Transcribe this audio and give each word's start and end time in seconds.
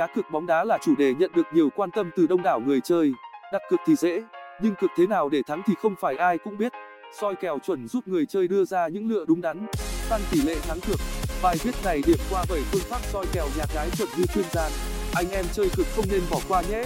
cá 0.00 0.06
cược 0.06 0.30
bóng 0.30 0.46
đá 0.46 0.64
là 0.64 0.78
chủ 0.82 0.94
đề 0.96 1.14
nhận 1.14 1.30
được 1.34 1.46
nhiều 1.52 1.68
quan 1.76 1.90
tâm 1.90 2.10
từ 2.16 2.26
đông 2.26 2.42
đảo 2.42 2.60
người 2.60 2.80
chơi. 2.80 3.12
Đặt 3.52 3.62
cược 3.70 3.80
thì 3.86 3.94
dễ, 3.94 4.22
nhưng 4.62 4.74
cược 4.74 4.90
thế 4.96 5.06
nào 5.06 5.28
để 5.28 5.42
thắng 5.46 5.62
thì 5.66 5.74
không 5.82 5.94
phải 6.00 6.16
ai 6.16 6.38
cũng 6.38 6.58
biết. 6.58 6.72
Soi 7.20 7.34
kèo 7.34 7.58
chuẩn 7.58 7.88
giúp 7.88 8.08
người 8.08 8.26
chơi 8.26 8.48
đưa 8.48 8.64
ra 8.64 8.88
những 8.88 9.08
lựa 9.10 9.24
đúng 9.28 9.40
đắn, 9.40 9.66
tăng 10.10 10.20
tỷ 10.30 10.42
lệ 10.42 10.56
thắng 10.68 10.80
cược. 10.80 11.00
Bài 11.42 11.56
viết 11.62 11.74
này 11.84 12.02
điểm 12.06 12.16
qua 12.30 12.44
7 12.50 12.60
phương 12.72 12.80
pháp 12.80 13.00
soi 13.02 13.26
kèo 13.32 13.46
nhà 13.56 13.64
cái 13.74 13.90
chuẩn 13.98 14.08
như 14.16 14.24
chuyên 14.34 14.44
gia. 14.52 14.68
Anh 15.14 15.30
em 15.30 15.44
chơi 15.52 15.68
cược 15.76 15.86
không 15.96 16.04
nên 16.10 16.20
bỏ 16.30 16.38
qua 16.48 16.62
nhé. 16.70 16.82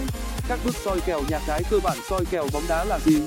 Các 0.49 0.59
bước 0.65 0.75
soi 0.75 0.99
kèo 1.05 1.21
nhà 1.29 1.39
cái 1.47 1.61
cơ 1.71 1.79
bản 1.83 1.97
soi 2.09 2.25
kèo 2.31 2.47
bóng 2.53 2.63
đá 2.69 2.85
là 2.85 2.99
gì? 2.99 3.21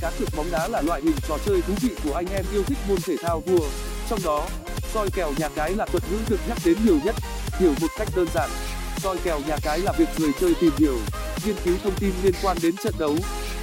Cá 0.00 0.10
cược 0.18 0.28
bóng 0.36 0.46
đá 0.52 0.68
là 0.68 0.82
loại 0.82 1.02
hình 1.02 1.16
trò 1.28 1.38
chơi 1.46 1.60
thú 1.62 1.74
vị 1.82 1.90
của 2.04 2.14
anh 2.14 2.26
em 2.34 2.44
yêu 2.52 2.62
thích 2.62 2.78
môn 2.88 2.98
thể 3.06 3.16
thao 3.22 3.40
vua. 3.40 3.66
Trong 4.10 4.18
đó, 4.24 4.46
soi 4.94 5.08
kèo 5.14 5.32
nhà 5.38 5.48
cái 5.54 5.74
là 5.74 5.86
thuật 5.86 6.02
ngữ 6.10 6.18
được 6.28 6.40
nhắc 6.48 6.58
đến 6.64 6.76
nhiều 6.84 6.98
nhất. 7.04 7.14
Hiểu 7.58 7.72
một 7.80 7.88
cách 7.98 8.08
đơn 8.16 8.26
giản 8.34 8.50
soi 9.02 9.16
kèo 9.24 9.40
nhà 9.48 9.56
cái 9.62 9.78
là 9.78 9.92
việc 9.92 10.08
người 10.18 10.30
chơi 10.40 10.54
tìm 10.60 10.72
hiểu, 10.78 10.98
nghiên 11.44 11.56
cứu 11.64 11.74
thông 11.84 11.94
tin 12.00 12.10
liên 12.22 12.34
quan 12.42 12.56
đến 12.62 12.76
trận 12.76 12.94
đấu, 12.98 13.16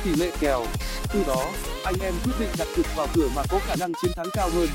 tỷ 0.03 0.16
lệ 0.16 0.31
kèo. 0.39 0.66
Từ 1.13 1.23
đó, 1.27 1.45
anh 1.84 1.95
em 2.02 2.13
quyết 2.23 2.34
định 2.39 2.49
đặt 2.58 2.67
cược 2.76 2.85
vào 2.95 3.08
cửa 3.13 3.27
mà 3.36 3.41
có 3.49 3.59
khả 3.67 3.75
năng 3.75 3.94
chiến 4.02 4.12
thắng 4.16 4.30
cao 4.34 4.49
hơn 4.49 4.67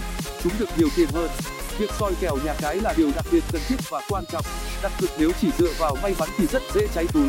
chúng 0.42 0.52
được 0.58 0.68
nhiều 0.78 0.88
tiền 0.96 1.08
hơn. 1.12 1.30
Việc 1.78 1.90
soi 1.98 2.12
kèo 2.20 2.36
nhà 2.44 2.54
cái 2.60 2.76
là 2.76 2.94
điều 2.96 3.10
đặc 3.16 3.26
biệt 3.32 3.44
cần 3.52 3.62
thiết 3.68 3.76
và 3.90 4.02
quan 4.08 4.24
trọng. 4.32 4.44
Đặt 4.82 4.92
cược 5.00 5.10
nếu 5.18 5.30
chỉ 5.40 5.48
dựa 5.58 5.72
vào 5.78 5.96
may 6.02 6.14
mắn 6.18 6.28
thì 6.38 6.46
rất 6.46 6.62
dễ 6.74 6.86
cháy 6.94 7.06
túi. 7.12 7.28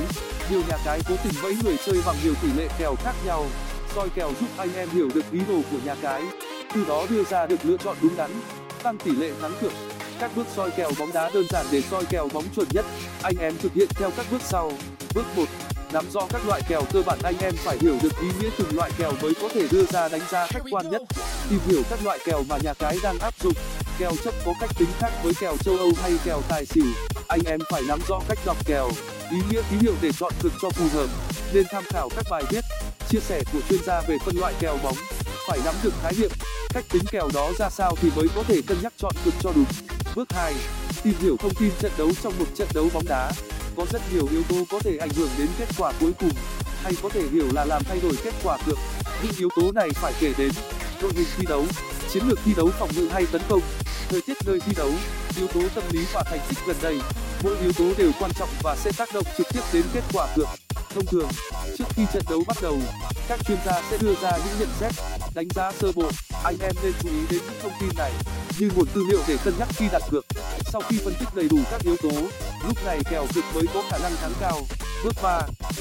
Nhiều 0.49 0.61
nhà 0.69 0.77
cái 0.85 1.01
cố 1.09 1.15
tình 1.23 1.33
bẫy 1.43 1.57
người 1.63 1.77
chơi 1.85 2.01
bằng 2.05 2.15
nhiều 2.23 2.33
tỷ 2.41 2.47
lệ 2.57 2.67
kèo 2.79 2.95
khác 3.03 3.13
nhau. 3.25 3.45
Soi 3.95 4.09
kèo 4.09 4.31
giúp 4.39 4.47
anh 4.57 4.73
em 4.75 4.89
hiểu 4.89 5.09
được 5.13 5.31
ý 5.31 5.39
đồ 5.47 5.61
của 5.71 5.77
nhà 5.85 5.95
cái. 6.01 6.23
Từ 6.73 6.85
đó 6.85 7.05
đưa 7.09 7.23
ra 7.23 7.45
được 7.45 7.57
lựa 7.63 7.77
chọn 7.83 7.97
đúng 8.01 8.15
đắn, 8.15 8.41
tăng 8.83 8.97
tỷ 8.97 9.11
lệ 9.11 9.31
thắng 9.41 9.53
cược 9.61 9.71
các 10.19 10.31
bước 10.35 10.47
soi 10.55 10.71
kèo 10.71 10.91
bóng 10.99 11.13
đá 11.13 11.29
đơn 11.33 11.45
giản 11.49 11.65
để 11.71 11.81
soi 11.91 12.05
kèo 12.05 12.27
bóng 12.33 12.45
chuẩn 12.55 12.67
nhất. 12.71 12.85
Anh 13.23 13.35
em 13.39 13.57
thực 13.57 13.73
hiện 13.73 13.87
theo 13.95 14.11
các 14.17 14.25
bước 14.31 14.41
sau. 14.41 14.71
Bước 15.15 15.25
nắm 15.93 16.05
rõ 16.13 16.21
các 16.29 16.41
loại 16.47 16.61
kèo 16.69 16.81
cơ 16.93 17.01
bản. 17.05 17.19
Anh 17.23 17.35
em 17.39 17.53
phải 17.57 17.77
hiểu 17.81 17.97
được 18.01 18.19
ý 18.21 18.27
nghĩa 18.39 18.49
từng 18.57 18.75
loại 18.75 18.91
kèo 18.97 19.11
mới 19.21 19.33
có 19.41 19.49
thể 19.53 19.67
đưa 19.71 19.85
ra 19.85 20.09
đánh 20.09 20.21
giá 20.31 20.47
khách 20.47 20.63
quan 20.71 20.89
nhất. 20.91 21.01
Tìm 21.49 21.59
hiểu 21.67 21.81
các 21.89 21.99
loại 22.03 22.19
kèo 22.25 22.43
mà 22.49 22.57
nhà 22.63 22.73
cái 22.73 22.97
đang 23.03 23.19
áp 23.19 23.33
dụng. 23.43 23.53
Kèo 23.99 24.11
chấp 24.23 24.33
có 24.45 24.53
cách 24.59 24.69
tính 24.79 24.89
khác 24.99 25.09
với 25.23 25.33
kèo 25.39 25.57
châu 25.57 25.77
âu 25.77 25.91
hay 26.01 26.11
kèo 26.25 26.41
tài 26.49 26.65
xỉu. 26.65 26.85
Anh 27.27 27.39
em 27.45 27.59
phải 27.71 27.81
nắm 27.87 27.99
rõ 28.07 28.19
cách 28.27 28.39
đọc 28.45 28.57
kèo, 28.65 28.89
ý 29.31 29.37
nghĩa 29.49 29.61
ký 29.71 29.77
hiệu 29.81 29.93
để 30.01 30.11
chọn 30.19 30.33
cực 30.41 30.53
cho 30.61 30.69
phù 30.69 30.85
hợp. 30.93 31.07
Nên 31.53 31.65
tham 31.71 31.83
khảo 31.89 32.09
các 32.15 32.25
bài 32.29 32.43
viết, 32.49 32.63
chia 33.09 33.19
sẻ 33.19 33.41
của 33.53 33.59
chuyên 33.69 33.79
gia 33.85 34.01
về 34.01 34.17
phân 34.25 34.37
loại 34.37 34.53
kèo 34.59 34.77
bóng. 34.83 34.95
Phải 35.47 35.59
nắm 35.65 35.75
được 35.83 35.93
khái 36.03 36.13
niệm, 36.19 36.31
cách 36.73 36.85
tính 36.91 37.03
kèo 37.11 37.29
đó 37.33 37.51
ra 37.59 37.69
sao 37.69 37.95
thì 38.01 38.09
mới 38.15 38.27
có 38.35 38.43
thể 38.47 38.61
cân 38.67 38.77
nhắc 38.83 38.93
chọn 38.97 39.13
cực 39.25 39.33
cho 39.41 39.51
đúng 39.55 39.65
bước 40.17 40.27
tìm 41.03 41.13
hiểu 41.21 41.37
thông 41.39 41.55
tin 41.55 41.71
trận 41.79 41.91
đấu 41.97 42.11
trong 42.23 42.33
một 42.39 42.45
trận 42.55 42.67
đấu 42.73 42.89
bóng 42.93 43.05
đá. 43.07 43.31
Có 43.75 43.85
rất 43.91 44.01
nhiều 44.13 44.27
yếu 44.31 44.43
tố 44.43 44.55
có 44.69 44.79
thể 44.79 44.97
ảnh 44.97 45.09
hưởng 45.15 45.29
đến 45.37 45.47
kết 45.59 45.67
quả 45.77 45.93
cuối 45.99 46.11
cùng, 46.19 46.31
hay 46.83 46.93
có 47.03 47.09
thể 47.09 47.21
hiểu 47.31 47.45
là 47.53 47.65
làm 47.65 47.83
thay 47.83 47.99
đổi 47.99 48.13
kết 48.23 48.33
quả 48.43 48.57
cược. 48.65 48.77
Những 49.23 49.33
yếu 49.37 49.49
tố 49.55 49.71
này 49.71 49.89
phải 49.93 50.13
kể 50.19 50.33
đến. 50.37 50.51
Đội 51.01 51.11
hình 51.15 51.27
thi 51.37 51.45
đấu, 51.49 51.65
chiến 52.09 52.23
lược 52.27 52.39
thi 52.45 52.53
đấu 52.57 52.69
phòng 52.79 52.89
ngự 52.95 53.07
hay 53.07 53.25
tấn 53.31 53.41
công, 53.49 53.61
thời 54.09 54.21
tiết 54.21 54.37
nơi 54.45 54.59
thi 54.65 54.73
đấu, 54.77 54.91
yếu 55.37 55.47
tố 55.47 55.61
tâm 55.75 55.83
lý 55.91 56.05
và 56.13 56.23
thành 56.23 56.39
tích 56.49 56.57
gần 56.67 56.75
đây. 56.81 56.99
Mỗi 57.43 57.57
yếu 57.57 57.71
tố 57.73 57.91
đều 57.97 58.11
quan 58.19 58.31
trọng 58.39 58.49
và 58.63 58.75
sẽ 58.75 58.91
tác 58.97 59.13
động 59.13 59.25
trực 59.37 59.47
tiếp 59.53 59.61
đến 59.73 59.83
kết 59.93 60.03
quả 60.13 60.27
cược. 60.35 60.47
Thông 60.89 61.05
thường, 61.05 61.29
trước 61.77 61.85
khi 61.89 62.03
trận 62.13 62.23
đấu 62.29 62.43
bắt 62.47 62.57
đầu, 62.61 62.79
các 63.27 63.39
chuyên 63.47 63.57
gia 63.65 63.81
sẽ 63.91 63.97
đưa 63.97 64.15
ra 64.21 64.31
những 64.37 64.59
nhận 64.59 64.69
xét, 64.79 64.93
đánh 65.35 65.47
giá 65.55 65.71
sơ 65.71 65.91
bộ. 65.95 66.09
Anh 66.43 66.55
em 66.61 66.75
nên 66.83 66.93
chú 67.01 67.09
ý 67.09 67.19
đến 67.29 67.41
những 67.45 67.59
thông 67.61 67.73
tin 67.79 67.89
này 67.97 68.11
như 68.59 68.69
nguồn 68.75 68.87
tư 68.93 69.03
liệu 69.09 69.19
để 69.27 69.37
cân 69.45 69.53
nhắc 69.59 69.67
khi 69.71 69.85
đặt 69.91 70.01
cược. 70.11 70.25
Sau 70.59 70.81
khi 70.89 70.97
phân 71.05 71.13
tích 71.19 71.27
đầy 71.35 71.47
đủ 71.49 71.57
các 71.71 71.81
yếu 71.83 71.95
tố, 72.03 72.21
lúc 72.67 72.77
này 72.85 72.99
kèo 73.11 73.25
cực 73.35 73.43
mới 73.55 73.63
có 73.73 73.83
khả 73.89 73.97
năng 73.97 74.11
thắng 74.21 74.31
cao. 74.39 74.57
Bước 75.03 75.13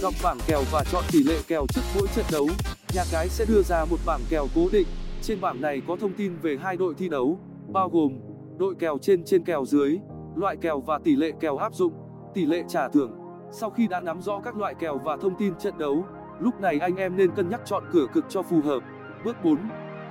đọc 0.03 0.15
bảng 0.23 0.39
kèo 0.47 0.63
và 0.73 0.85
chọn 0.93 1.05
tỷ 1.13 1.23
lệ 1.23 1.39
kèo 1.49 1.67
trước 1.75 1.83
mỗi 1.95 2.09
trận 2.15 2.25
đấu. 2.33 2.49
Nhà 2.95 3.03
cái 3.13 3.29
sẽ 3.29 3.45
đưa 3.49 3.63
ra 3.63 3.85
một 3.85 3.97
bảng 4.07 4.21
kèo 4.31 4.47
cố 4.55 4.69
định. 4.73 4.87
Trên 5.23 5.41
bảng 5.41 5.61
này 5.61 5.83
có 5.89 5.97
thông 6.01 6.13
tin 6.13 6.37
về 6.43 6.57
hai 6.63 6.77
đội 6.77 6.95
thi 6.99 7.09
đấu, 7.09 7.39
bao 7.73 7.89
gồm 7.89 8.19
đội 8.59 8.75
kèo 8.79 8.99
trên 9.03 9.25
trên 9.25 9.45
kèo 9.45 9.65
dưới, 9.65 9.99
loại 10.37 10.57
kèo 10.57 10.81
và 10.81 10.99
tỷ 11.05 11.17
lệ 11.17 11.31
kèo 11.41 11.57
áp 11.57 11.75
dụng, 11.75 11.93
tỷ 12.35 12.47
lệ 12.47 12.63
trả 12.69 12.89
thưởng. 12.89 13.13
Sau 13.53 13.71
khi 13.71 13.87
đã 13.87 14.01
nắm 14.01 14.23
rõ 14.23 14.41
các 14.45 14.57
loại 14.57 14.75
kèo 14.79 15.01
và 15.05 15.17
thông 15.17 15.39
tin 15.39 15.55
trận 15.59 15.79
đấu, 15.79 16.05
lúc 16.41 16.61
này 16.61 16.79
anh 16.79 16.97
em 16.97 17.17
nên 17.17 17.31
cân 17.31 17.49
nhắc 17.49 17.61
chọn 17.65 17.85
cửa 17.93 18.07
cực 18.15 18.25
cho 18.29 18.43
phù 18.43 18.61
hợp. 18.61 18.81
Bước 19.25 19.37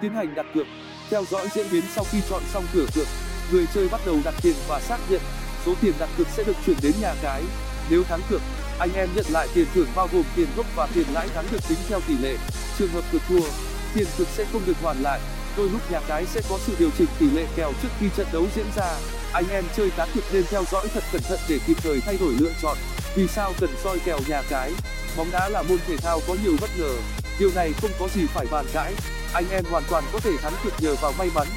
tiến 0.02 0.14
hành 0.14 0.36
đặt 0.36 0.46
cược. 0.54 0.68
Theo 1.10 1.26
dõi 1.32 1.48
diễn 1.56 1.68
biến 1.72 1.84
sau 1.96 2.06
khi 2.12 2.22
chọn 2.30 2.44
xong 2.54 2.66
cửa 2.74 2.86
cược, 2.96 3.08
người 3.52 3.66
chơi 3.74 3.90
bắt 3.90 4.02
đầu 4.06 4.20
đặt 4.24 4.34
tiền 4.42 4.56
và 4.68 4.80
xác 4.80 4.98
nhận. 5.10 5.22
Số 5.66 5.74
tiền 5.82 5.94
đặt 6.00 6.10
cược 6.18 6.28
sẽ 6.28 6.44
được 6.44 6.56
chuyển 6.66 6.78
đến 6.82 6.94
nhà 7.02 7.14
cái. 7.22 7.44
Nếu 7.90 8.04
thắng 8.04 8.22
cược, 8.30 8.42
anh 8.80 8.94
em 8.94 9.10
nhận 9.16 9.26
lại 9.30 9.48
tiền 9.54 9.66
thưởng 9.74 9.88
bao 9.96 10.10
gồm 10.14 10.24
tiền 10.36 10.48
gốc 10.56 10.66
và 10.76 10.88
tiền 10.94 11.06
lãi 11.14 11.28
thắng 11.28 11.46
được 11.52 11.68
tính 11.70 11.78
theo 11.88 12.00
tỷ 12.08 12.18
lệ. 12.18 12.38
Trường 12.78 12.90
hợp 12.90 13.04
cược 13.12 13.22
thua, 13.30 13.48
tiền 13.94 14.08
cược 14.18 14.28
sẽ 14.28 14.46
không 14.52 14.62
được 14.66 14.78
hoàn 14.82 15.02
lại. 15.02 15.20
Đôi 15.58 15.70
lúc 15.70 15.92
nhà 15.92 16.00
cái 16.08 16.26
sẽ 16.26 16.42
có 16.50 16.60
sự 16.66 16.76
điều 16.80 16.90
chỉnh 16.98 17.08
tỷ 17.20 17.30
lệ 17.30 17.46
kèo 17.56 17.74
trước 17.82 17.90
khi 18.00 18.06
trận 18.18 18.28
đấu 18.34 18.48
diễn 18.56 18.66
ra. 18.76 18.98
Anh 19.34 19.50
em 19.50 19.64
chơi 19.78 19.92
cá 19.98 20.08
cược 20.14 20.24
nên 20.34 20.44
theo 20.50 20.64
dõi 20.72 20.88
thật 20.94 21.04
cẩn 21.12 21.22
thận 21.22 21.40
để 21.50 21.60
kịp 21.68 21.78
thời 21.84 22.02
thay 22.02 22.18
đổi 22.18 22.34
lựa 22.40 22.52
chọn. 22.62 22.78
Vì 23.16 23.28
sao 23.28 23.54
cần 23.60 23.70
soi 23.84 24.00
kèo 24.00 24.20
nhà 24.28 24.42
cái? 24.50 24.72
Bóng 25.18 25.32
đá 25.32 25.50
là 25.50 25.62
môn 25.62 25.78
thể 25.88 25.98
thao 25.98 26.20
có 26.28 26.36
nhiều 26.44 26.54
bất 26.62 26.70
ngờ. 26.78 26.94
Điều 27.40 27.52
này 27.56 27.74
không 27.82 27.92
có 28.00 28.08
gì 28.16 28.22
phải 28.34 28.46
bàn 28.52 28.66
cãi 28.74 28.94
anh 29.34 29.50
em 29.50 29.66
hoàn 29.66 29.84
toàn 29.90 30.04
có 30.14 30.20
thể 30.20 30.38
thắng 30.38 30.54
cược 30.64 30.74
nhờ 30.80 30.96
vào 31.02 31.14
may 31.18 31.30
mắn. 31.36 31.48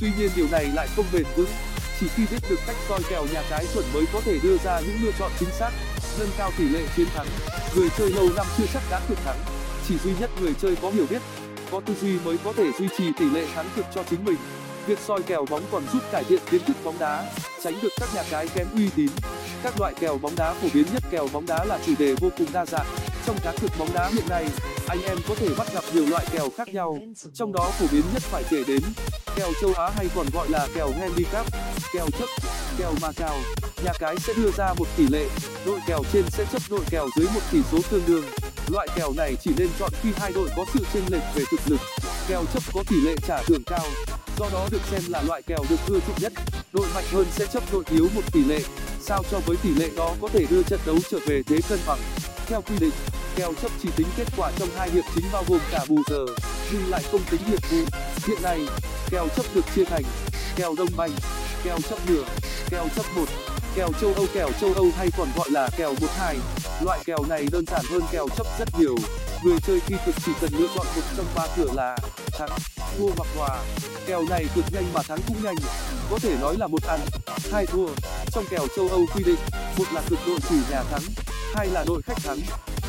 Tuy 0.00 0.10
nhiên 0.18 0.30
điều 0.36 0.46
này 0.50 0.64
lại 0.74 0.88
không 0.96 1.04
bền 1.12 1.24
vững, 1.36 1.50
chỉ 2.00 2.06
khi 2.16 2.22
biết 2.30 2.38
được 2.50 2.58
cách 2.66 2.76
soi 2.88 3.00
kèo 3.10 3.26
nhà 3.32 3.42
cái 3.50 3.66
chuẩn 3.74 3.84
mới 3.94 4.04
có 4.12 4.20
thể 4.20 4.38
đưa 4.42 4.56
ra 4.58 4.80
những 4.80 4.98
lựa 5.02 5.12
chọn 5.18 5.30
chính 5.40 5.50
xác, 5.50 5.70
nâng 6.18 6.30
cao 6.38 6.52
tỷ 6.58 6.64
lệ 6.64 6.80
chiến 6.96 7.06
thắng. 7.14 7.26
Người 7.76 7.88
chơi 7.98 8.10
lâu 8.10 8.28
năm 8.36 8.46
chưa 8.58 8.64
chắc 8.72 8.82
đã 8.90 9.00
cược 9.08 9.18
thắng, 9.24 9.38
chỉ 9.88 9.94
duy 10.04 10.12
nhất 10.20 10.30
người 10.40 10.54
chơi 10.62 10.76
có 10.82 10.90
hiểu 10.90 11.06
biết, 11.10 11.22
có 11.70 11.80
tư 11.86 11.94
duy 12.00 12.18
mới 12.24 12.38
có 12.44 12.52
thể 12.56 12.64
duy 12.78 12.88
trì 12.98 13.04
tỷ 13.18 13.24
lệ 13.24 13.46
thắng 13.54 13.66
cược 13.76 13.84
cho 13.94 14.02
chính 14.10 14.24
mình. 14.24 14.36
Việc 14.86 14.98
soi 15.06 15.22
kèo 15.22 15.46
bóng 15.50 15.62
còn 15.72 15.82
giúp 15.92 16.02
cải 16.12 16.24
thiện 16.24 16.40
kiến 16.50 16.64
thức 16.66 16.76
bóng 16.84 16.98
đá, 16.98 17.32
tránh 17.64 17.80
được 17.82 17.88
các 18.00 18.08
nhà 18.14 18.22
cái 18.30 18.48
kém 18.48 18.66
uy 18.74 18.88
tín. 18.96 19.08
Các 19.62 19.80
loại 19.80 19.94
kèo 20.00 20.18
bóng 20.18 20.36
đá 20.36 20.52
phổ 20.52 20.68
biến 20.74 20.86
nhất 20.92 21.02
kèo 21.10 21.28
bóng 21.32 21.46
đá 21.46 21.64
là 21.64 21.78
chủ 21.86 21.92
đề 21.98 22.14
vô 22.20 22.28
cùng 22.38 22.46
đa 22.52 22.66
dạng 22.66 22.86
trong 23.26 23.36
cá 23.44 23.52
cược 23.60 23.70
bóng 23.78 23.92
đá 23.94 24.10
hiện 24.14 24.28
nay, 24.28 24.46
anh 24.86 25.02
em 25.02 25.18
có 25.28 25.34
thể 25.34 25.48
bắt 25.58 25.74
gặp 25.74 25.84
nhiều 25.94 26.06
loại 26.06 26.26
kèo 26.32 26.48
khác 26.56 26.68
nhau, 26.68 26.98
trong 27.34 27.52
đó 27.52 27.70
phổ 27.78 27.86
biến 27.92 28.02
nhất 28.12 28.22
phải 28.22 28.42
kể 28.50 28.64
đến 28.66 28.80
kèo 29.36 29.52
châu 29.60 29.74
á 29.74 29.90
hay 29.96 30.08
còn 30.14 30.26
gọi 30.34 30.48
là 30.48 30.68
kèo 30.74 30.90
handicap, 31.00 31.46
kèo 31.92 32.06
chấp 32.18 32.28
kèo 32.78 32.94
macao 33.02 33.36
nhà 33.84 33.92
cái 33.98 34.16
sẽ 34.18 34.32
đưa 34.36 34.50
ra 34.50 34.74
một 34.78 34.88
tỷ 34.96 35.08
lệ, 35.08 35.28
đội 35.66 35.80
kèo 35.86 36.02
trên 36.12 36.24
sẽ 36.30 36.44
chấp 36.52 36.62
đội 36.70 36.80
kèo 36.90 37.08
dưới 37.16 37.26
một 37.34 37.40
tỷ 37.52 37.58
số 37.72 37.78
tương 37.90 38.06
đương. 38.06 38.24
Loại 38.68 38.88
kèo 38.96 39.12
này 39.16 39.36
chỉ 39.42 39.50
nên 39.56 39.68
chọn 39.78 39.90
khi 40.02 40.08
hai 40.16 40.32
đội 40.32 40.48
có 40.56 40.64
sự 40.74 40.86
chênh 40.94 41.04
lệch 41.08 41.22
về 41.34 41.44
thực 41.50 41.60
lực, 41.66 41.80
kèo 42.28 42.44
chấp 42.54 42.62
có 42.74 42.82
tỷ 42.88 42.96
lệ 43.00 43.14
trả 43.28 43.42
thưởng 43.42 43.62
cao, 43.66 43.86
do 44.38 44.46
đó 44.52 44.68
được 44.70 44.80
xem 44.90 45.02
là 45.08 45.22
loại 45.22 45.42
kèo 45.42 45.64
được 45.70 45.80
ưa 45.88 46.00
chuộng 46.00 46.20
nhất. 46.20 46.32
Đội 46.72 46.86
mạnh 46.94 47.04
hơn 47.12 47.26
sẽ 47.30 47.46
chấp 47.46 47.62
đội 47.72 47.84
yếu 47.90 48.08
một 48.14 48.32
tỷ 48.32 48.44
lệ, 48.44 48.60
sao 49.00 49.22
cho 49.30 49.40
với 49.46 49.56
tỷ 49.62 49.70
lệ 49.70 49.90
đó 49.96 50.14
có 50.20 50.28
thể 50.28 50.46
đưa 50.50 50.62
trận 50.62 50.80
đấu 50.86 50.96
trở 51.10 51.18
về 51.26 51.42
thế 51.46 51.58
cân 51.68 51.78
bằng? 51.86 51.98
Theo 52.46 52.62
quy 52.62 52.78
định 52.78 52.92
kèo 53.36 53.52
chấp 53.62 53.70
chỉ 53.82 53.88
tính 53.96 54.06
kết 54.16 54.26
quả 54.36 54.50
trong 54.58 54.68
hai 54.76 54.90
hiệp 54.90 55.04
chính 55.14 55.24
bao 55.32 55.44
gồm 55.48 55.60
cả 55.70 55.84
bù 55.88 55.98
giờ, 56.10 56.26
nhưng 56.72 56.90
lại 56.90 57.02
không 57.12 57.20
tính 57.30 57.40
hiệp 57.46 57.62
phụ 57.62 57.76
hiện 58.26 58.42
nay, 58.42 58.60
kèo 59.10 59.28
chấp 59.36 59.44
được 59.54 59.64
chia 59.74 59.84
thành 59.84 60.04
kèo 60.56 60.74
đông 60.78 60.88
banh, 60.96 61.10
kèo 61.64 61.78
chấp 61.90 61.98
nửa, 62.08 62.24
kèo 62.70 62.88
chấp 62.96 63.06
một, 63.16 63.26
kèo 63.74 63.88
châu 64.00 64.14
âu, 64.14 64.26
kèo 64.34 64.48
châu 64.60 64.72
âu 64.74 64.86
hay 64.96 65.08
còn 65.18 65.28
gọi 65.36 65.50
là 65.50 65.68
kèo 65.76 65.94
một 66.00 66.10
hai. 66.18 66.36
Loại 66.84 67.00
kèo 67.04 67.18
này 67.28 67.46
đơn 67.52 67.64
giản 67.66 67.84
hơn 67.90 68.02
kèo 68.12 68.28
chấp 68.36 68.46
rất 68.58 68.68
nhiều. 68.78 68.96
Người 69.44 69.58
chơi 69.66 69.80
khi 69.86 69.94
thực 70.06 70.14
chỉ 70.26 70.32
cần 70.40 70.50
lựa 70.58 70.66
chọn 70.76 70.86
một 70.96 71.02
trong 71.16 71.26
ba 71.34 71.46
cửa 71.56 71.68
là 71.74 71.96
thắng, 72.38 72.50
thua 72.98 73.08
hoặc 73.16 73.28
hòa. 73.36 73.64
Kèo 74.06 74.24
này 74.30 74.44
cực 74.54 74.64
nhanh 74.72 74.92
mà 74.92 75.02
thắng 75.02 75.18
cũng 75.28 75.44
nhanh, 75.44 75.56
có 76.10 76.18
thể 76.18 76.36
nói 76.40 76.56
là 76.58 76.66
một 76.66 76.82
ăn, 76.88 77.00
hai 77.52 77.66
thua. 77.66 77.88
Trong 78.32 78.44
kèo 78.50 78.66
châu 78.76 78.88
âu 78.88 79.06
quy 79.14 79.24
định, 79.24 79.38
một 79.78 79.84
là 79.92 80.02
cực 80.08 80.18
đội 80.26 80.38
chủ 80.48 80.54
nhà 80.70 80.82
thắng 80.82 81.23
hay 81.54 81.68
là 81.68 81.84
đội 81.88 82.02
khách 82.02 82.18
thắng. 82.24 82.38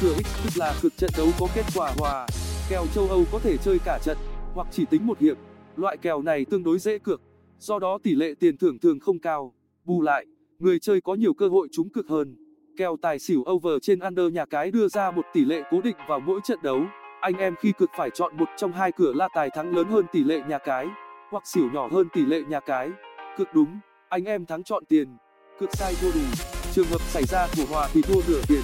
Cửa 0.02 0.14
x 0.14 0.44
tức 0.44 0.52
là 0.56 0.74
cực 0.82 0.98
trận 0.98 1.10
đấu 1.18 1.28
có 1.40 1.48
kết 1.56 1.66
quả 1.76 1.94
hòa. 1.98 2.28
Kèo 2.70 2.86
châu 2.96 3.08
âu 3.10 3.24
có 3.32 3.40
thể 3.40 3.58
chơi 3.58 3.80
cả 3.86 4.00
trận, 4.04 4.18
hoặc 4.54 4.68
chỉ 4.72 4.86
tính 4.86 5.08
một 5.08 5.20
hiệp. 5.20 5.38
Loại 5.76 5.98
kèo 5.98 6.22
này 6.22 6.46
tương 6.46 6.64
đối 6.64 6.80
dễ 6.80 6.98
cược, 6.98 7.22
do 7.60 7.80
đó 7.80 7.98
tỷ 8.04 8.16
lệ 8.16 8.34
tiền 8.40 8.58
thưởng 8.58 8.80
thường 8.80 9.00
không 9.00 9.20
cao. 9.20 9.54
Bù 9.84 10.02
lại, 10.02 10.26
người 10.60 10.80
chơi 10.80 11.02
có 11.02 11.16
nhiều 11.16 11.34
cơ 11.34 11.48
hội 11.48 11.68
trúng 11.72 11.90
cực 11.90 12.08
hơn. 12.08 12.36
Kèo 12.78 12.98
tài 13.02 13.20
xỉu 13.20 13.44
over 13.52 13.74
trên 13.82 14.00
under 14.00 14.34
nhà 14.34 14.46
cái 14.46 14.72
đưa 14.72 14.88
ra 14.88 15.12
một 15.12 15.26
tỷ 15.34 15.46
lệ 15.46 15.62
cố 15.72 15.82
định 15.82 15.96
vào 16.08 16.20
mỗi 16.20 16.40
trận 16.44 16.60
đấu. 16.64 16.80
Anh 17.22 17.38
em 17.38 17.56
khi 17.60 17.72
cực 17.78 17.90
phải 17.98 18.10
chọn 18.10 18.38
một 18.38 18.50
trong 18.58 18.72
hai 18.72 18.92
cửa 18.92 19.14
là 19.14 19.28
tài 19.36 19.50
thắng 19.50 19.76
lớn 19.76 19.88
hơn 19.88 20.06
tỷ 20.12 20.24
lệ 20.24 20.42
nhà 20.50 20.58
cái, 20.58 20.88
hoặc 21.32 21.44
xỉu 21.48 21.70
nhỏ 21.74 21.90
hơn 21.92 22.08
tỷ 22.14 22.26
lệ 22.26 22.42
nhà 22.50 22.60
cái. 22.60 22.90
Cực 23.38 23.48
đúng, 23.54 23.80
anh 24.10 24.26
em 24.26 24.46
thắng 24.46 24.64
chọn 24.64 24.84
tiền. 24.86 25.18
Cực 25.60 25.70
sai 25.74 25.94
thua 26.02 26.12
đủ 26.12 26.65
trường 26.75 26.88
hợp 26.88 27.01
xảy 27.13 27.24
ra 27.25 27.48
của 27.57 27.66
hòa 27.69 27.89
thì 27.94 28.01
thua 28.01 28.22
nửa 28.27 28.42
tiền. 28.48 28.62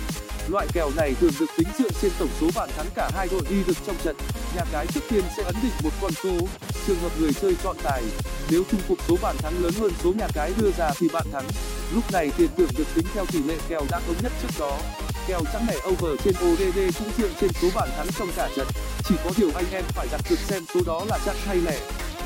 Loại 0.47 0.67
kèo 0.73 0.89
này 0.95 1.15
thường 1.21 1.31
được 1.39 1.45
tính 1.57 1.67
dựa 1.79 1.89
trên 2.01 2.11
tổng 2.19 2.29
số 2.41 2.47
bàn 2.55 2.69
thắng 2.77 2.85
cả 2.95 3.11
hai 3.13 3.27
đội 3.31 3.41
ghi 3.49 3.63
được 3.67 3.77
trong 3.87 3.95
trận. 4.03 4.15
Nhà 4.55 4.61
cái 4.71 4.87
trước 4.87 5.01
tiên 5.09 5.23
sẽ 5.37 5.43
ấn 5.43 5.55
định 5.63 5.71
một 5.83 5.89
con 6.01 6.11
số. 6.23 6.47
Trường 6.87 6.99
hợp 6.99 7.11
người 7.19 7.33
chơi 7.41 7.55
chọn 7.63 7.75
tài. 7.83 8.03
Nếu 8.49 8.63
chung 8.71 8.81
cuộc 8.87 8.97
số 9.07 9.17
bàn 9.21 9.35
thắng 9.37 9.63
lớn 9.63 9.73
hơn 9.79 9.91
số 10.03 10.13
nhà 10.13 10.27
cái 10.33 10.51
đưa 10.57 10.71
ra 10.77 10.91
thì 10.99 11.09
bạn 11.13 11.25
thắng. 11.31 11.45
Lúc 11.93 12.11
này 12.11 12.31
tiền 12.37 12.49
thưởng 12.57 12.69
được 12.77 12.87
tính 12.95 13.05
theo 13.13 13.25
tỷ 13.25 13.43
lệ 13.43 13.57
kèo 13.69 13.81
đã 13.91 13.99
thống 14.07 14.15
nhất 14.23 14.31
trước 14.41 14.59
đó. 14.59 14.79
Kèo 15.27 15.41
trắng 15.53 15.65
lẻ 15.67 15.75
over 15.87 16.21
trên 16.23 16.33
odd 16.51 16.61
cũng 16.99 17.11
dựa 17.17 17.29
trên 17.41 17.51
số 17.61 17.67
bàn 17.75 17.89
thắng 17.97 18.07
trong 18.19 18.29
cả 18.35 18.49
trận. 18.55 18.67
Chỉ 19.03 19.15
có 19.23 19.31
điều 19.37 19.51
anh 19.55 19.65
em 19.71 19.83
phải 19.87 20.07
đặt 20.11 20.21
cược 20.29 20.39
xem 20.39 20.63
số 20.73 20.81
đó 20.85 21.05
là 21.09 21.19
chẵn 21.25 21.35
hay 21.45 21.57
lẻ 21.57 21.79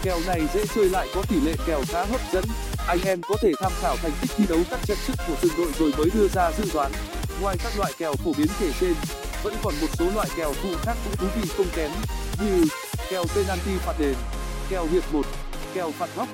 kèo 0.05 0.19
này 0.27 0.41
dễ 0.53 0.65
chơi 0.75 0.89
lại 0.89 1.07
có 1.15 1.23
tỷ 1.29 1.39
lệ 1.39 1.53
kèo 1.67 1.81
khá 1.87 2.05
hấp 2.05 2.21
dẫn. 2.33 2.43
Anh 2.87 2.99
em 3.05 3.21
có 3.21 3.35
thể 3.41 3.51
tham 3.59 3.71
khảo 3.81 3.97
thành 3.97 4.11
tích 4.21 4.31
thi 4.37 4.45
đấu 4.49 4.59
các 4.71 4.79
trận 4.85 4.97
trước 5.07 5.13
của 5.27 5.35
từng 5.41 5.51
đội 5.57 5.71
rồi 5.79 5.91
mới 5.97 6.09
đưa 6.13 6.27
ra 6.27 6.51
dự 6.57 6.63
đoán. 6.73 6.91
Ngoài 7.41 7.57
các 7.63 7.73
loại 7.77 7.93
kèo 7.97 8.15
phổ 8.15 8.31
biến 8.37 8.47
kể 8.59 8.71
trên, 8.79 8.93
vẫn 9.43 9.53
còn 9.63 9.73
một 9.81 9.87
số 9.99 10.05
loại 10.15 10.27
kèo 10.37 10.53
phụ 10.53 10.69
khác 10.81 10.97
cũng 11.03 11.15
thú 11.17 11.27
vị 11.41 11.49
không 11.57 11.67
kém, 11.75 11.91
như 12.39 12.65
kèo 13.09 13.23
penalty 13.35 13.71
phạt 13.85 13.93
đền, 13.99 14.15
kèo 14.69 14.87
hiệp 14.91 15.13
một, 15.13 15.25
kèo 15.73 15.91
phạt 15.91 16.09
góc, 16.15 16.27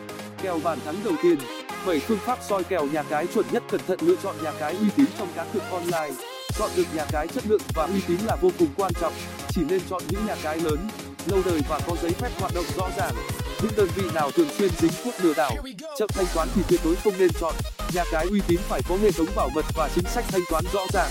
kèo 0.44 0.60
bàn 0.64 0.80
thắng 0.86 1.04
đầu 1.04 1.14
tiên, 1.24 1.38
bảy 1.86 2.00
phương 2.00 2.20
pháp 2.26 2.40
soi 2.50 2.64
kèo 2.64 2.86
nhà 2.86 3.04
cái 3.04 3.28
chuẩn 3.28 3.46
nhất 3.52 3.64
cẩn 3.72 3.82
thận 3.88 4.00
lựa 4.02 4.16
chọn 4.24 4.36
nhà 4.44 4.52
cái 4.60 4.76
uy 4.76 4.88
tín 4.96 5.06
trong 5.18 5.28
cá 5.36 5.46
cược 5.54 5.64
online. 5.72 6.16
Chọn 6.58 6.70
được 6.76 6.86
nhà 6.96 7.06
cái 7.12 7.28
chất 7.28 7.44
lượng 7.48 7.62
và 7.74 7.84
uy 7.84 8.02
tín 8.08 8.18
là 8.26 8.36
vô 8.42 8.50
cùng 8.60 8.70
quan 8.78 8.94
trọng, 9.02 9.14
chỉ 9.50 9.62
nên 9.70 9.82
chọn 9.90 10.02
những 10.10 10.26
nhà 10.26 10.36
cái 10.44 10.60
lớn, 10.60 10.90
lâu 11.26 11.40
đời 11.46 11.62
và 11.70 11.80
có 11.88 11.96
giấy 12.02 12.12
phép 12.12 12.30
hoạt 12.40 12.54
động 12.56 12.66
rõ 12.78 12.90
ràng 12.98 13.14
những 13.62 13.72
đơn 13.78 13.88
vị 13.96 14.04
nào 14.14 14.32
thường 14.32 14.50
xuyên 14.58 14.70
dính 14.80 14.92
thuốc 15.04 15.14
lừa 15.22 15.34
đảo 15.34 15.56
chậm 16.00 16.10
thanh 16.14 16.26
toán 16.34 16.48
thì 16.56 16.62
tuyệt 16.68 16.80
đối 16.84 16.96
không 16.96 17.14
nên 17.18 17.30
chọn. 17.40 17.56
Nhà 17.94 18.04
cái 18.12 18.26
uy 18.26 18.42
tín 18.48 18.60
phải 18.70 18.82
có 18.90 18.98
hệ 18.98 19.12
thống 19.12 19.28
bảo 19.36 19.50
mật 19.56 19.66
và 19.76 19.90
chính 19.96 20.06
sách 20.06 20.26
thanh 20.28 20.42
toán 20.50 20.64
rõ 20.74 20.82
ràng. 20.94 21.10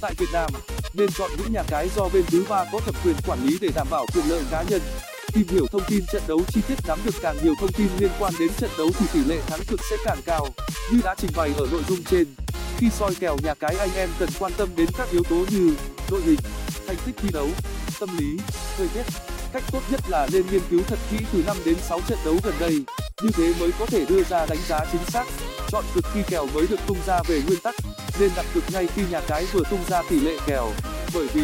Tại 0.00 0.14
việt 0.18 0.28
nam 0.32 0.50
nên 0.94 1.12
chọn 1.12 1.30
những 1.38 1.52
nhà 1.52 1.62
cái 1.68 1.88
do 1.96 2.08
bên 2.12 2.24
thứ 2.30 2.44
ba 2.48 2.64
có 2.72 2.80
thẩm 2.80 2.94
quyền 3.04 3.16
quản 3.26 3.46
lý 3.46 3.58
để 3.60 3.68
đảm 3.74 3.86
bảo 3.90 4.06
quyền 4.14 4.24
lợi 4.28 4.42
cá 4.50 4.62
nhân. 4.62 4.80
Tìm 5.32 5.48
hiểu 5.48 5.66
thông 5.72 5.82
tin 5.88 6.06
trận 6.12 6.22
đấu 6.28 6.40
chi 6.48 6.60
tiết 6.68 6.78
nắm 6.88 6.98
được 7.04 7.14
càng 7.22 7.36
nhiều 7.42 7.54
thông 7.60 7.72
tin 7.72 7.88
liên 7.98 8.10
quan 8.18 8.34
đến 8.38 8.48
trận 8.58 8.70
đấu 8.78 8.90
thì 8.98 9.06
tỷ 9.12 9.24
lệ 9.24 9.40
thắng 9.46 9.60
cực 9.68 9.80
sẽ 9.90 9.96
càng 10.04 10.18
cao 10.24 10.48
như 10.92 11.00
đã 11.04 11.14
trình 11.18 11.30
bày 11.36 11.50
ở 11.58 11.66
nội 11.72 11.82
dung 11.88 12.02
trên. 12.10 12.26
Khi 12.78 12.90
soi 12.98 13.14
kèo 13.20 13.36
nhà 13.42 13.54
cái 13.54 13.76
anh 13.78 13.94
em 13.94 14.08
cần 14.18 14.28
quan 14.38 14.52
tâm 14.56 14.68
đến 14.76 14.86
các 14.98 15.10
yếu 15.10 15.22
tố 15.22 15.36
như 15.50 15.74
đội 16.10 16.20
hình 16.22 16.38
thành 16.90 16.98
tích 17.06 17.16
thi 17.22 17.28
đấu, 17.32 17.48
tâm 18.00 18.18
lý, 18.18 18.38
thời 18.76 18.88
tiết. 18.88 19.02
Cách 19.52 19.62
tốt 19.72 19.80
nhất 19.90 20.00
là 20.08 20.28
nên 20.32 20.46
nghiên 20.50 20.60
cứu 20.70 20.80
thật 20.86 20.98
kỹ 21.10 21.16
từ 21.32 21.44
đến 21.64 21.76
trận 22.08 22.18
đấu 22.24 22.36
gần 22.42 22.54
đây. 22.60 22.84
Như 23.22 23.30
thế 23.34 23.54
mới 23.60 23.70
có 23.78 23.86
thể 23.86 24.04
đưa 24.04 24.22
ra 24.24 24.46
đánh 24.46 24.58
giá 24.68 24.80
chính 24.92 25.04
xác. 25.06 25.24
Chọn 25.68 25.84
cực 25.94 26.04
khi 26.14 26.20
kèo 26.28 26.46
mới 26.46 26.66
được 26.66 26.80
tung 26.86 26.98
ra 27.06 27.22
về 27.28 27.42
nguyên 27.46 27.60
tắc. 27.60 27.74
Nên 28.18 28.30
đặt 28.36 28.46
cực 28.54 28.64
ngay 28.72 28.86
khi 28.94 29.02
nhà 29.10 29.20
cái 29.28 29.46
vừa 29.52 29.62
tung 29.70 29.84
ra 29.88 30.02
tỷ 30.10 30.20
lệ 30.20 30.38
kèo. 30.46 30.72
Bởi 31.14 31.26
vì, 31.34 31.42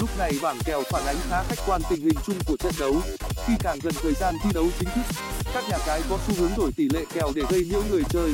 lúc 0.00 0.18
này 0.18 0.32
bảng 0.42 0.58
kèo 0.64 0.82
phản 0.90 1.06
ánh 1.06 1.16
khá 1.30 1.42
khách 1.42 1.58
quan 1.66 1.80
tình 1.90 2.00
hình 2.00 2.18
chung 2.26 2.38
của 2.46 2.56
trận 2.56 2.72
đấu. 2.78 3.00
Khi 3.46 3.52
càng 3.62 3.78
gần 3.82 3.94
thời 4.02 4.14
gian 4.14 4.34
thi 4.44 4.50
đấu 4.54 4.66
chính 4.80 4.88
thức, 4.94 5.14
các 5.54 5.64
nhà 5.68 5.78
cái 5.86 6.02
có 6.10 6.18
xu 6.26 6.34
hướng 6.38 6.52
đổi 6.56 6.72
tỷ 6.76 6.88
lệ 6.88 7.04
kèo 7.14 7.32
để 7.34 7.42
gây 7.50 7.64
nhiễu 7.70 7.82
người 7.90 8.02
chơi. 8.08 8.30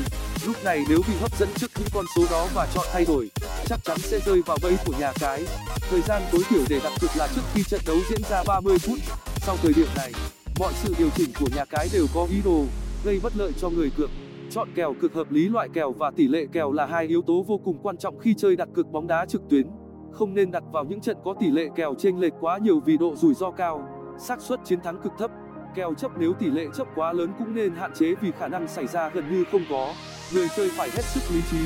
Lúc 0.46 0.64
này 0.64 0.84
nếu 0.88 0.98
bị 1.08 1.14
hấp 1.20 1.38
dẫn 1.38 1.48
trước 1.58 1.70
những 1.78 1.88
con 1.94 2.04
số 2.16 2.22
đó 2.30 2.48
và 2.54 2.66
chọn 2.74 2.86
thay 2.92 3.04
đổi, 3.04 3.30
chắc 3.68 3.78
chắn 3.84 3.98
sẽ 3.98 4.20
rơi 4.26 4.42
vào 4.46 4.58
bẫy 4.62 4.76
của 4.84 4.92
nhà 4.98 5.12
cái 5.20 5.44
thời 5.90 6.00
gian 6.00 6.22
tối 6.32 6.42
thiểu 6.48 6.60
để 6.68 6.80
đặt 6.84 6.92
cược 7.00 7.10
là 7.16 7.28
trước 7.34 7.42
khi 7.54 7.62
trận 7.62 7.80
đấu 7.86 7.96
diễn 8.10 8.20
ra 8.30 8.42
phút. 8.82 8.98
Sau 9.36 9.56
thời 9.62 9.72
điểm 9.76 9.86
này, 9.96 10.12
mọi 10.58 10.72
sự 10.74 10.94
điều 10.98 11.08
chỉnh 11.16 11.30
của 11.40 11.46
nhà 11.56 11.64
cái 11.64 11.88
đều 11.92 12.06
có 12.14 12.26
ý 12.30 12.36
đồ 12.44 12.64
gây 13.04 13.20
bất 13.22 13.36
lợi 13.36 13.52
cho 13.60 13.70
người 13.70 13.90
cược. 13.96 14.10
Chọn 14.50 14.68
kèo 14.74 14.94
cực 15.00 15.14
hợp 15.14 15.30
lý 15.30 15.48
loại 15.48 15.68
kèo 15.72 15.92
và 15.92 16.10
tỷ 16.10 16.28
lệ 16.28 16.46
kèo 16.52 16.72
là 16.72 16.86
hai 16.86 17.06
yếu 17.06 17.22
tố 17.22 17.44
vô 17.48 17.60
cùng 17.64 17.78
quan 17.82 17.96
trọng 17.96 18.18
khi 18.18 18.34
chơi 18.38 18.56
đặt 18.56 18.68
cược 18.74 18.86
bóng 18.86 19.06
đá 19.06 19.26
trực 19.26 19.42
tuyến. 19.50 19.66
Không 20.12 20.34
nên 20.34 20.50
đặt 20.50 20.62
vào 20.72 20.84
những 20.84 21.00
trận 21.00 21.16
có 21.24 21.34
tỷ 21.40 21.50
lệ 21.50 21.68
kèo 21.76 21.94
chênh 21.98 22.20
lệch 22.20 22.32
quá 22.40 22.58
nhiều 22.58 22.80
vì 22.80 22.96
độ 22.96 23.16
rủi 23.16 23.34
ro 23.34 23.50
cao, 23.50 23.88
xác 24.20 24.40
suất 24.40 24.60
chiến 24.64 24.80
thắng 24.80 25.00
cực 25.02 25.12
thấp. 25.18 25.30
Kèo 25.74 25.94
chấp 25.94 26.10
nếu 26.18 26.32
tỷ 26.32 26.46
lệ 26.46 26.66
chấp 26.76 26.86
quá 26.94 27.12
lớn 27.12 27.32
cũng 27.38 27.54
nên 27.54 27.74
hạn 27.74 27.90
chế 27.98 28.14
vì 28.20 28.30
khả 28.38 28.48
năng 28.48 28.68
xảy 28.68 28.86
ra 28.86 29.08
gần 29.08 29.24
như 29.32 29.44
không 29.52 29.62
có. 29.70 29.94
Người 30.34 30.48
chơi 30.56 30.70
phải 30.76 30.90
hết 30.90 31.02
sức 31.04 31.34
lý 31.34 31.40
trí, 31.50 31.58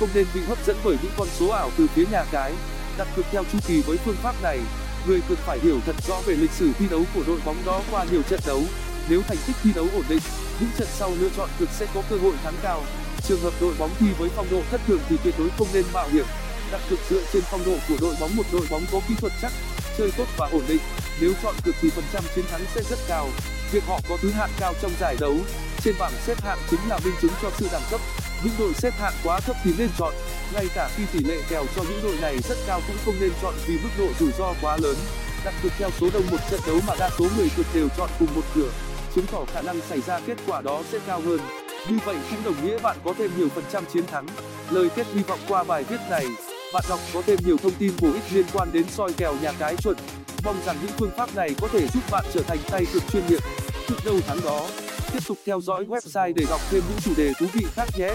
không 0.00 0.08
nên 0.14 0.26
bị 0.34 0.40
hấp 0.40 0.58
dẫn 0.66 0.76
bởi 0.84 0.96
những 1.02 1.12
con 1.18 1.28
số 1.28 1.48
ảo 1.48 1.70
từ 1.78 1.86
phía 1.86 2.04
nhà 2.12 2.24
cái 2.32 2.52
đặt 3.00 3.08
cược 3.16 3.26
theo 3.30 3.44
chu 3.52 3.58
kỳ 3.66 3.82
với 3.82 3.96
phương 3.96 4.16
pháp 4.22 4.34
này. 4.42 4.58
Người 5.06 5.20
cược 5.28 5.38
phải 5.38 5.58
hiểu 5.58 5.80
thật 5.86 5.96
rõ 6.08 6.20
về 6.26 6.34
lịch 6.34 6.50
sử 6.50 6.72
thi 6.78 6.86
đấu 6.90 7.04
của 7.14 7.22
đội 7.26 7.40
bóng 7.44 7.56
đó 7.66 7.82
qua 7.90 8.04
nhiều 8.04 8.22
trận 8.22 8.40
đấu. 8.46 8.62
Nếu 9.08 9.22
thành 9.22 9.36
tích 9.46 9.56
thi 9.62 9.70
đấu 9.74 9.86
ổn 9.92 10.04
định, 10.08 10.22
những 10.60 10.70
trận 10.78 10.88
sau 10.98 11.12
lựa 11.20 11.28
chọn 11.36 11.48
cược 11.58 11.68
sẽ 11.70 11.86
có 11.94 12.02
cơ 12.10 12.16
hội 12.16 12.32
thắng 12.42 12.54
cao. 12.62 12.82
Trường 13.28 13.40
hợp 13.40 13.52
đội 13.60 13.74
bóng 13.78 13.90
thi 13.98 14.06
với 14.18 14.30
phong 14.36 14.50
độ 14.50 14.62
thất 14.70 14.80
thường 14.86 15.00
thì 15.08 15.16
tuyệt 15.24 15.34
đối 15.38 15.48
không 15.58 15.68
nên 15.72 15.84
mạo 15.92 16.08
hiểm. 16.08 16.24
Đặt 16.72 16.80
cược 16.90 16.98
dựa 17.10 17.22
trên 17.32 17.42
phong 17.50 17.64
độ 17.64 17.76
của 17.88 17.96
đội 18.00 18.14
bóng, 18.20 18.36
một 18.36 18.46
đội 18.52 18.66
bóng 18.70 18.82
có 18.92 19.00
kỹ 19.08 19.14
thuật 19.20 19.32
chắc, 19.42 19.52
chơi 19.98 20.10
tốt 20.16 20.26
và 20.36 20.48
ổn 20.52 20.62
định. 20.68 20.82
Nếu 21.20 21.32
chọn 21.42 21.54
cược 21.64 21.74
thì 21.80 21.90
phần 21.90 22.04
trăm 22.12 22.24
chiến 22.34 22.44
thắng 22.50 22.64
sẽ 22.74 22.82
rất 22.90 22.98
cao. 23.08 23.28
Việc 23.72 23.84
họ 23.86 24.00
có 24.08 24.16
thứ 24.22 24.30
hạng 24.30 24.50
cao 24.60 24.74
trong 24.82 24.92
giải 25.00 25.16
đấu, 25.20 25.36
trên 25.84 25.94
bảng 25.98 26.12
xếp 26.26 26.42
hạng 26.42 26.58
chính 26.70 26.80
là 26.88 26.98
minh 27.04 27.14
chứng 27.22 27.32
cho 27.42 27.50
sự 27.58 27.68
đẳng 27.72 27.82
cấp 27.90 28.00
những 28.44 28.54
đội 28.58 28.74
xếp 28.74 28.94
hạng 28.98 29.14
quá 29.24 29.40
thấp 29.40 29.56
thì 29.64 29.70
nên 29.78 29.88
chọn. 29.98 30.14
Ngay 30.54 30.66
cả 30.74 30.90
khi 30.96 31.02
tỷ 31.12 31.18
lệ 31.18 31.36
kèo 31.48 31.64
cho 31.76 31.82
những 31.82 32.02
đội 32.02 32.16
này 32.20 32.38
rất 32.48 32.58
cao 32.66 32.80
cũng 32.86 32.96
không 33.04 33.14
nên 33.20 33.30
chọn 33.42 33.54
vì 33.66 33.78
mức 33.82 33.90
độ 33.98 34.06
rủi 34.20 34.32
ro 34.38 34.54
quá 34.62 34.76
lớn. 34.76 34.96
Đặt 35.44 35.54
cược 35.62 35.72
theo 35.78 35.90
số 36.00 36.10
đông 36.12 36.30
một 36.30 36.38
trận 36.50 36.60
đấu 36.66 36.76
mà 36.86 36.94
đa 36.98 37.10
số 37.18 37.24
người 37.36 37.48
cược 37.56 37.66
đều 37.74 37.88
chọn 37.96 38.10
cùng 38.18 38.28
một 38.34 38.44
cửa 38.54 38.70
chứng 39.14 39.26
tỏ 39.26 39.44
khả 39.52 39.62
năng 39.62 39.80
xảy 39.88 40.00
ra 40.00 40.20
kết 40.26 40.38
quả 40.46 40.60
đó 40.60 40.82
sẽ 40.92 40.98
cao 41.06 41.20
hơn. 41.24 41.40
Như 41.88 41.98
vậy 42.04 42.16
cũng 42.30 42.44
đồng 42.44 42.66
nghĩa 42.66 42.78
bạn 42.78 42.96
có 43.04 43.14
thêm 43.18 43.30
nhiều 43.36 43.48
phần 43.54 43.64
trăm 43.72 43.84
chiến 43.92 44.06
thắng. 44.06 44.26
Lời 44.70 44.88
kết 44.96 45.06
hy 45.14 45.22
vọng 45.22 45.38
qua 45.48 45.64
bài 45.64 45.84
viết 45.84 46.00
này, 46.10 46.26
bạn 46.74 46.84
đọc 46.88 47.00
có 47.14 47.22
thêm 47.26 47.38
nhiều 47.44 47.56
thông 47.62 47.74
tin 47.78 47.92
bổ 48.00 48.12
ích 48.12 48.22
liên 48.32 48.46
quan 48.52 48.68
đến 48.72 48.84
soi 48.88 49.12
kèo 49.12 49.34
nhà 49.42 49.52
cái 49.58 49.76
chuẩn. 49.76 49.96
Mong 50.44 50.56
rằng 50.66 50.76
những 50.82 50.92
phương 50.98 51.10
pháp 51.16 51.34
này 51.34 51.54
có 51.60 51.68
thể 51.68 51.86
giúp 51.94 52.02
bạn 52.10 52.24
trở 52.34 52.42
thành 52.42 52.58
tay 52.70 52.84
cược 52.92 53.02
chuyên 53.12 53.26
nghiệp. 53.28 53.40
Cược 53.88 54.04
đâu 54.04 54.20
thắng 54.26 54.40
đó 54.44 54.66
tiếp 55.12 55.26
tục 55.28 55.38
theo 55.46 55.60
dõi 55.60 55.84
website 55.84 56.32
để 56.36 56.44
đọc 56.50 56.60
thêm 56.70 56.82
những 56.88 56.98
chủ 57.04 57.12
đề 57.16 57.32
thú 57.38 57.46
vị 57.52 57.66
khác 57.74 57.88
nhé. 57.98 58.14